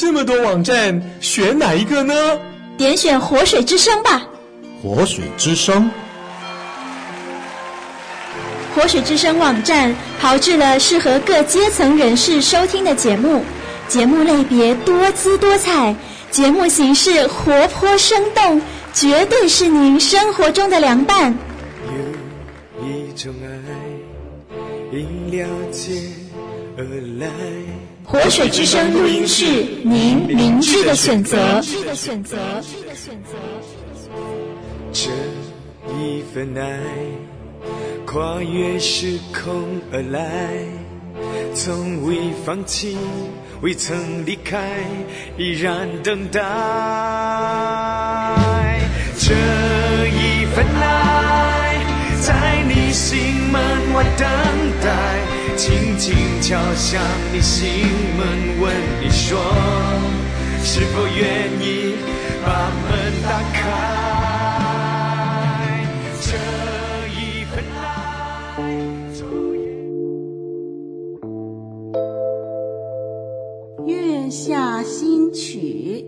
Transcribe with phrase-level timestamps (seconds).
[0.00, 2.14] 这么多网站，选哪一个呢？
[2.78, 4.26] 点选活水之声吧。
[4.82, 5.90] 活水之声。
[8.74, 13.44] 活水之声网站炮制了适合各阶层人士收听的节目，
[13.88, 15.94] 节目类别多姿多彩，
[16.30, 18.62] 节目形式活泼生动，
[18.94, 21.36] 绝对是您生活中的良伴。
[22.80, 25.92] 有一种爱，因了解
[26.78, 26.84] 而
[27.18, 27.28] 来。
[28.10, 29.44] 活水之声录音室，
[29.84, 31.60] 您明智的选择。
[34.92, 35.10] 这
[35.96, 36.80] 一份爱，
[38.04, 40.66] 跨越时空而来，
[41.54, 42.96] 从未放弃，
[43.60, 44.58] 未曾离开，
[45.38, 46.40] 依然等待。
[49.20, 49.32] 这
[50.08, 51.78] 一份爱，
[52.20, 53.16] 在你心
[53.52, 53.62] 门
[53.94, 54.26] 外等
[54.82, 55.39] 待。
[55.60, 56.98] 轻轻敲响
[57.34, 57.68] 你心
[58.16, 58.26] 门，
[58.62, 59.38] 问你说，
[60.62, 61.96] 是否愿意
[62.42, 62.88] 把门
[63.22, 63.60] 打开？
[66.22, 66.32] 这
[67.10, 67.84] 一份爱。
[73.84, 76.06] 月下新曲，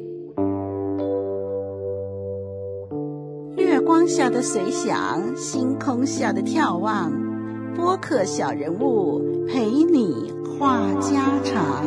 [3.58, 7.12] 月光下的随想，星空下的眺望，
[7.74, 9.46] 播客小人物。
[9.48, 11.84] 陪你话家常。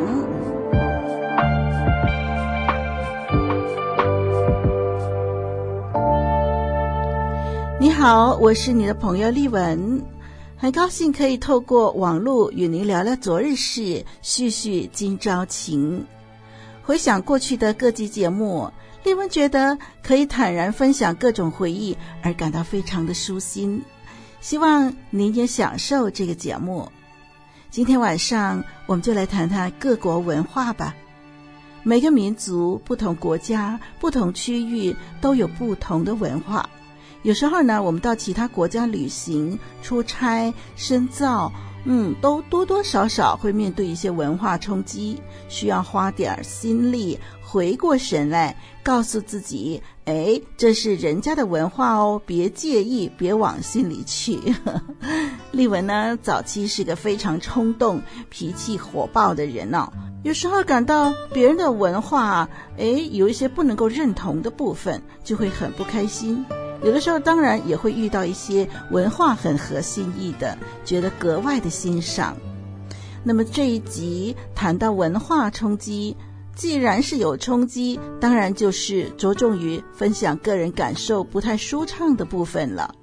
[7.79, 10.03] 你好，我是你的朋友丽文，
[10.57, 16.05] 很高兴可以透过网络与您聊聊昨日事，叙叙今朝情。
[16.83, 18.69] 回想过去的各集节目，
[19.03, 23.81] 丽文觉得可以坦然分享各种回忆，而感到非常的舒心。
[24.45, 26.87] 希望您也享受这个节目。
[27.71, 30.93] 今天晚上，我们就来谈谈各国文化吧。
[31.81, 36.69] 每个民族、不同国家、不同区域都有不同的文化。
[37.23, 41.51] 有时候呢，我们到其他国家旅行、出差、深造，
[41.85, 45.19] 嗯，都多多少少会面对一些文化冲击，
[45.49, 54.39] 需要花点心力回过神来，告诉自己：哎，这是人家的文化哦，别介意，别往心里去。
[55.53, 59.87] 丽文呢，早期是个非常冲动、脾气火爆的人哦，
[60.23, 66.43] 有时候感到别人的文化，哎，有一些不能够认同的部分，就会很不开心。
[66.83, 72.35] 有的时候，当然也会遇到一些文化很合心意的，觉得格外的欣赏。
[73.23, 76.15] 那么这一集谈到文化冲击，
[76.55, 82.95] 既然是有冲击，当然就是着重于分享个人感受不太舒畅的部分了。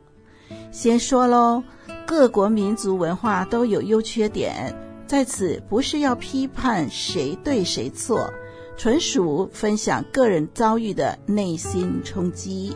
[0.71, 1.63] 先说喽，
[2.07, 4.75] 各国民族文化都有优缺点，
[5.07, 8.33] 在此不是要批判谁对谁错，
[8.77, 12.75] 纯属分享个人遭遇的内心冲击。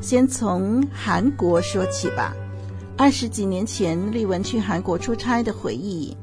[0.00, 2.34] 先从韩国说起吧。
[2.98, 6.16] 二十几年前，丽文去韩国出差的回忆。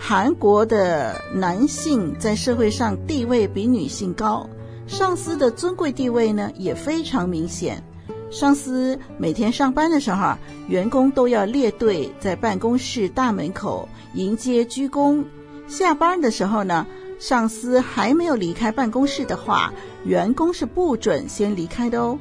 [0.00, 4.48] 韩国的男性在社会上地位比女性高，
[4.86, 7.82] 上司的尊贵地位呢也非常明显。
[8.30, 10.34] 上司每天上班的时候，
[10.68, 15.24] 员工都要列队在办公室大门口迎接鞠躬。
[15.66, 16.86] 下班的时候呢，
[17.18, 19.72] 上司还没有离开办公室的话，
[20.04, 22.18] 员工是不准先离开的哦。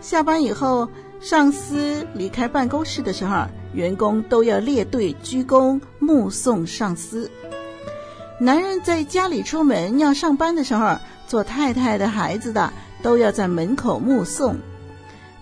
[0.00, 0.88] 下班以后，
[1.20, 7.30] 上司离开办公室的时候，员工都要列队鞠躬目送上司。
[8.38, 12.72] 男人在家里出门要上班的时候，做太太的孩子的
[13.02, 14.56] 都要在门口目送。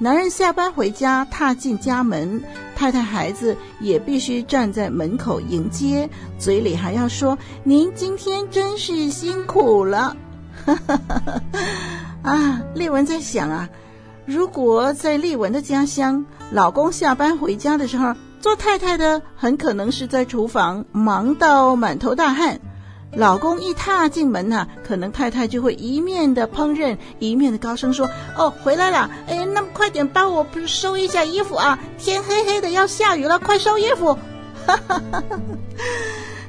[0.01, 2.43] 男人下班回家踏进家门，
[2.77, 10.17] 太太孩子也必须站在门口迎接，嘴里还要说：“您今天真是辛苦了。
[12.23, 13.69] ”啊，丽文在想啊。
[14.25, 22.61] 如果在丽文的家乡，老公下班回家的时候，做太太的很可能是在厨房忙到满头大汗。
[23.13, 29.11] 老公一踏进门呐、可能太太就会一面的烹饪，一面的高声说：“哦，回来了！
[29.27, 31.79] 哎，那么快点帮我收一下衣服啊！
[31.97, 34.13] 天黑黑的要下雨了，快收衣服！”
[34.67, 35.41] 哈哈哈哈，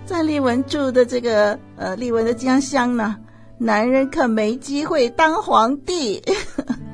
[0.06, 3.16] 在丽文住的这个呃丽文的家乡呢，
[3.58, 6.22] 男人可没机会当皇帝。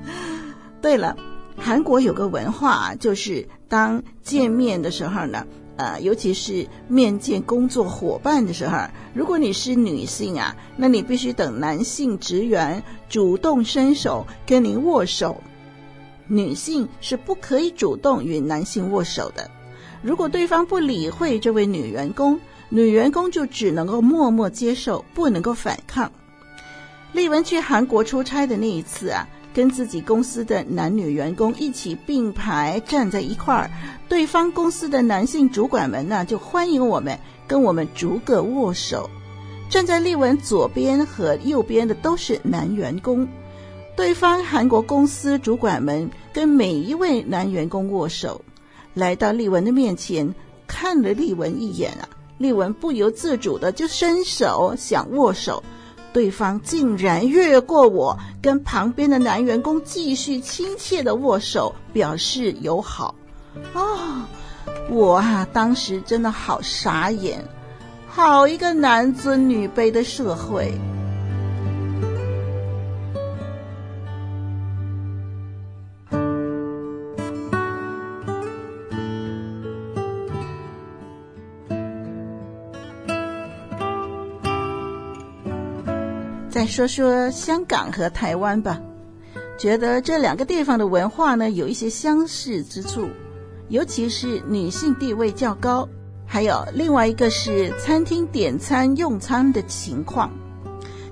[0.80, 1.18] 对了，
[1.58, 5.46] 韩国有个文化，就是当见面的时候呢，
[5.78, 8.78] 呃，尤其是面见工作伙伴的时候，
[9.14, 15.42] 如果你是女性啊，那你必须等男性职员主动伸手跟您握手，
[16.28, 19.50] 女性是不可以主动与男性握手的。
[20.02, 22.40] 如果对方不理会这位女员工，
[22.70, 26.12] 女员工就只能够默默接受，不能够反抗。
[27.12, 33.72] 丽文去韩国出差的那一次啊，跟自己公司的男女员工一起并排站在一块儿，
[34.10, 37.18] 对方公司的男性主管们呢就欢迎我们，
[37.48, 39.10] 跟我们逐个握手。
[39.70, 43.26] 站在丽文左边和右边的都是男员工，
[43.96, 48.42] 对方韩国公司主管们跟每一位男员工握手，
[48.94, 50.36] 来到丽文的面前，
[50.68, 55.64] 看了丽文一眼啊，丽文不由自主的就伸手想握手，
[56.16, 63.14] 对方竟然越过我，跟旁边的男员工继续亲切的握手，表示友好。
[63.74, 64.24] 哦，
[64.90, 67.44] 我啊，当时真的好傻眼。
[68.08, 70.72] 好一个男尊女卑的社会！
[86.66, 88.82] 说说香港和台湾吧，
[89.58, 93.08] 觉得这两个地方的文化呢，有一些相似之处，
[93.70, 95.88] 尤其是女性地位较高。
[96.28, 100.32] 还有另外一个是餐厅点餐用餐的情况，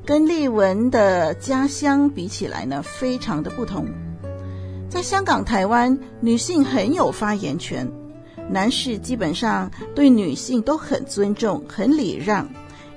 [0.03, 3.87] 跟丽文的家乡比起来呢，非常的不同。
[4.89, 7.87] 在香港、台湾，女性很有发言权，
[8.49, 12.49] 男士基本上对女性都很尊重、很礼让。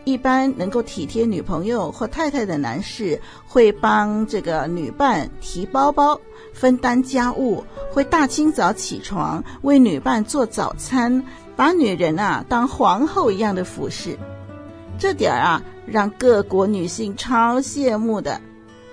[0.06, 6.20] 一般能够体贴女朋友或太太的男士，会帮这个女伴提包包、
[6.54, 11.24] 分担家务，会大清早起床为女伴做早餐。
[11.56, 14.16] 把女人啊当皇后一样的服侍，
[14.96, 18.40] 这点儿啊让各国女性超羡慕的。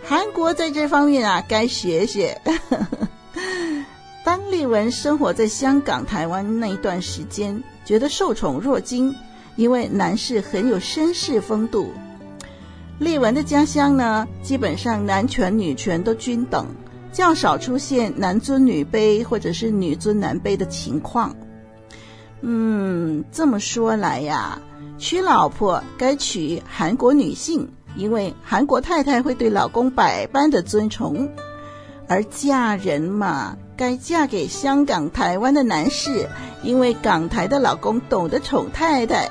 [0.03, 2.41] 韩国在这方面啊该学学。
[4.25, 9.13] 当丽文生活在香港、台湾那一段时间，觉得受宠若惊，
[9.55, 11.91] 因为男士很有绅士风度。
[12.99, 16.67] 丽文的家乡呢，基本上男权女权都均等，
[17.11, 21.35] 较少出现男尊女卑或者是女尊男卑的情况。
[22.41, 24.59] 嗯，这么说来呀，
[24.97, 31.27] 娶老婆该娶韩国女性，因为韩国太太会对老公百般的尊崇；
[32.07, 36.27] 而嫁人嘛，该嫁给香港、台湾的男士，
[36.61, 39.29] 因为港台的老公懂得宠太太。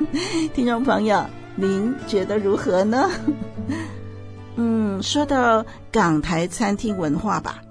[0.54, 1.24] 听众朋友，
[1.56, 3.10] 您觉得如何呢？
[4.56, 7.62] 嗯，说到港台餐厅文化吧，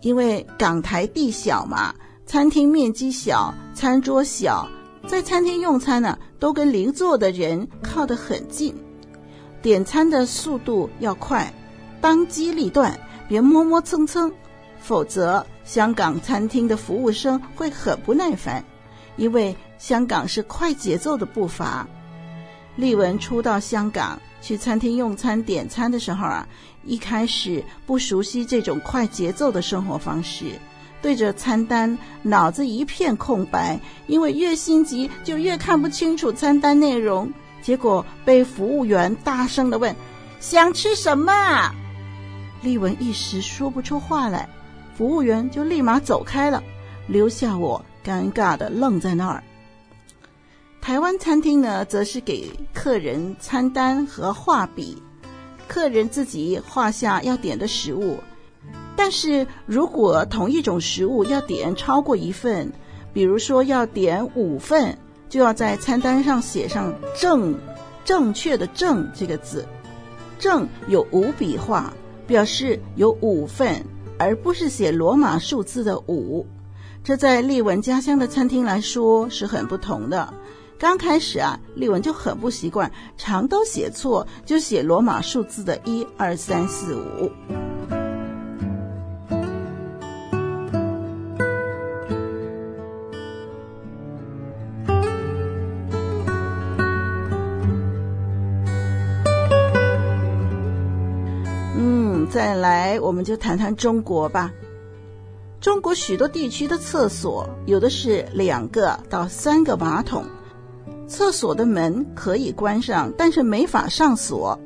[0.00, 1.94] 因为港台地小嘛。
[2.26, 4.66] 餐厅面积小，餐桌小，
[5.06, 8.74] 在餐厅用餐呢，都跟邻座的人靠得很近，
[9.60, 11.52] 点餐的速度要快，
[12.00, 12.98] 当机立断，
[13.28, 14.32] 别磨磨蹭蹭，
[14.84, 18.62] 否则香港餐厅的服务生会很不耐烦，
[19.16, 21.88] 因为香港是快节奏的步伐。
[22.76, 26.46] 丽文初到香港去餐厅用餐点餐的时候啊，
[26.84, 30.60] 一开始不熟悉这种快节奏的生活方式。
[31.00, 37.32] 对着餐单，脑子一片空白，因为越心急就越看不清楚餐单内容，
[37.62, 39.96] 结果被服务员大声地问
[40.40, 41.72] ：“想吃什么？”
[42.60, 44.48] 丽文一时说不出话来，
[44.96, 46.62] 服务员就立马走开了，
[47.06, 49.42] 留下我尴尬的愣在那儿。
[50.80, 55.02] 台湾餐厅呢，则是给客人餐单和画笔，
[55.66, 58.18] 客人自己画下要点的食物。
[58.94, 62.70] 但是如果同一种食物要点超过一份，
[63.12, 64.96] 比如说要点五份，
[65.28, 67.54] 就要在餐单上写上“正”，
[68.04, 69.66] 正确的“正”这个字
[70.38, 71.92] ，“正”有五笔画，
[72.26, 73.84] 表示有五份，
[74.18, 76.46] 而不是写罗马数字的五。
[77.02, 80.32] 这在丽文家乡的餐厅来说是很不同的。
[80.78, 87.63] 刚开始啊，丽文就很不习惯，常都写错，就写罗马数字的一二三四五。
[102.34, 104.50] 再来，我们就谈谈中国吧。
[105.60, 110.24] 中国许多地区的厕所有的是两个到三个马桶，
[111.06, 114.58] 厕所的门可以关上，但是没法上锁。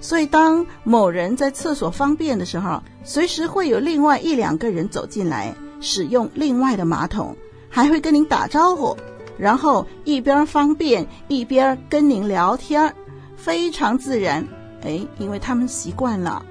[0.00, 7.36] 所以，当某人在厕所方便的时候，随时会有另外一两个人走进来，使用另外的马桶，
[7.68, 8.96] 还会跟您打招呼，
[9.36, 12.94] 然后一边方便一边跟您聊天，
[13.36, 14.48] 非常自然。
[14.80, 16.42] 哎，因为他们习惯了。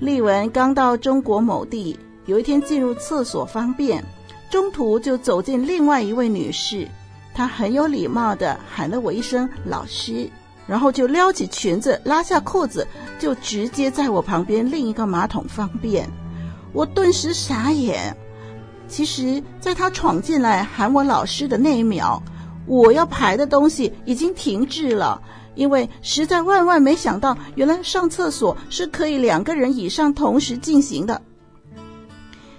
[0.00, 4.04] 丽文刚到中国某地，有一天进入厕所方便，
[4.48, 6.86] 中途就走进另外一位女士，
[7.34, 10.30] 她很有礼貌地喊了我一声“老师”，
[10.68, 12.86] 然后就撩起裙子，拉下裤子，
[13.18, 16.08] 就直接在我旁边另一个马桶方便。
[16.72, 18.16] 我顿时傻眼。
[18.86, 22.22] 其实，在她闯进来喊我老师的那一秒，
[22.66, 25.20] 我要排的东西已经停滞了，
[25.58, 31.20] 因为实在万万没想到，原来上厕所是可以两个人以上同时进行的。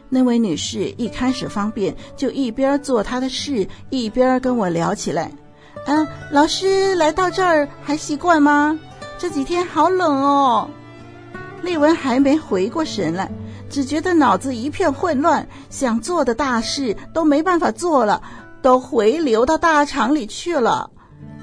[0.10, 5.32] 那位女士一开始方便，就一边做她的事，一边跟我聊起来。
[5.86, 8.77] 嗯，老师来到这儿还习惯吗？
[9.18, 10.70] 这几天好冷哦。
[11.62, 13.32] 丽文还没回过神来，
[13.70, 18.22] 只觉得脑子一片混乱，想做的大事都没办法做了，
[18.62, 20.91] 都回流到大肠里去了。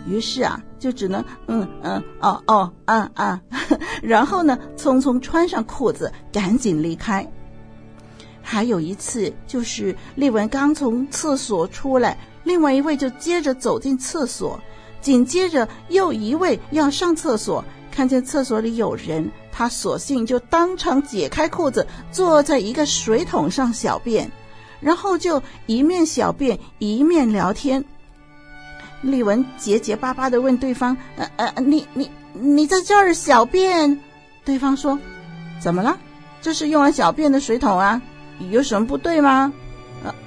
[0.07, 3.41] 于是啊，就只能嗯嗯哦哦啊啊，
[4.03, 7.27] 然后呢，匆匆穿上裤子，赶紧离开。
[8.41, 14.59] 还有一次，就是丽文刚从厕所出来，另外一位就接着走进厕所，
[15.01, 24.31] 紧接着又一位要上厕所，看见厕所里有人，他索性就当场解开裤子，坐在一个水桶上小便，
[24.79, 27.85] 然后就一面小便一面聊天。
[29.03, 33.99] 丽文结结巴巴地问对方：“呃呃，你你你在这儿小便？”
[34.45, 34.99] 对方说
[35.61, 35.97] ：“怎么了？
[36.41, 38.01] 这是用来小便的水桶啊。”
[38.51, 39.53] 有什么不对吗？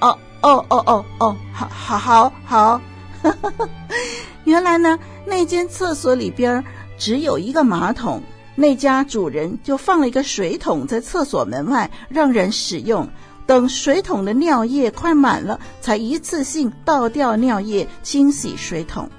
[0.00, 2.80] 哦哦哦哦哦，好，好，好，好。
[4.44, 6.64] 原来呢，那间厕所里边
[6.98, 8.20] 只有一个马桶，
[8.56, 13.08] 那家主人就放了一个水桶在厕所门外让人使用。
[13.50, 19.10] 等水桶的尿液快满了，才一次性倒掉尿液，清洗水桶。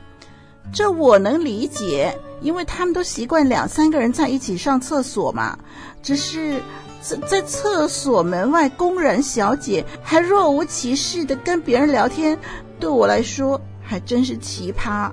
[0.71, 5.59] 这我能理解，因为他们都习惯两三个人在一起上厕所嘛。
[6.01, 6.61] 只是。
[7.01, 12.37] 在在厕所门外，工人小姐还若无其事的跟别人聊天，
[12.79, 15.11] 对我来说还真是奇葩。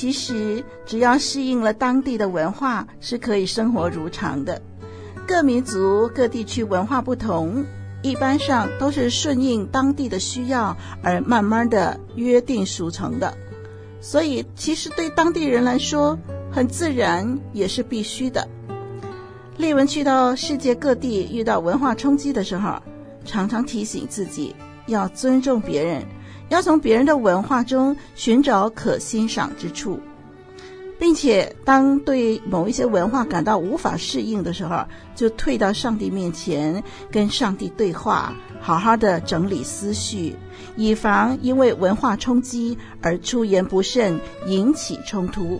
[0.00, 4.62] 其实，只要适应了当地的文化，是可以生活如常的。
[5.28, 7.62] 各民族、各地区文化不同。
[8.00, 13.36] 一般上都是顺应当地的需要而慢慢的约定俗成的，
[14.00, 16.18] 所以其实对当地人来说
[16.50, 18.48] 很自然，也是必须的。
[19.58, 22.80] 丽文去到世界各地遇到文化冲击的时候，
[23.26, 26.02] 常常提醒自己要尊重别人，
[26.50, 29.98] 要从别人的文化中寻找可欣赏之处。
[30.98, 34.84] 并且，当对某一些文化感到无法适应的时候，
[35.16, 40.36] 就退到上帝面前，跟上帝对话，好好的整理思绪，
[40.76, 45.58] 以防因为文化冲击而出言不慎，引起冲突。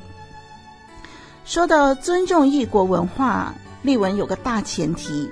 [1.47, 5.31] 说到尊重异国文化，丽文有个大前提，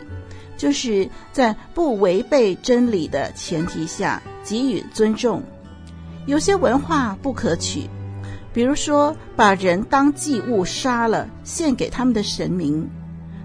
[0.58, 5.42] 就是在不违背真理的前提下给予尊重。
[6.26, 7.88] 有些文化不可取。
[8.52, 12.82] 比如说，把人当祭物杀了，献给他们的神明；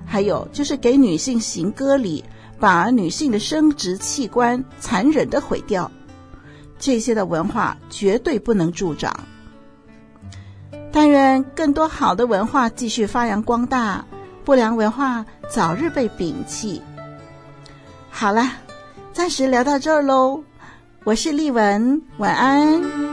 [0.06, 2.24] 还有就是给女性行割礼，
[2.60, 5.92] 把女性的生殖器官残忍的毁掉。
[6.80, 9.14] 这些的文化绝对不能助长。
[10.92, 14.06] 但愿更多好的文化继续发扬光大，
[14.44, 16.82] 不良文化早日被摒弃。
[18.16, 18.48] 好了，
[19.12, 20.42] 暂时聊到这儿喽。
[21.04, 23.13] 我是丽文，晚安。